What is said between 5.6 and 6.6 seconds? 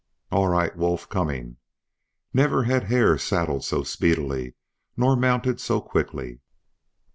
so quickly.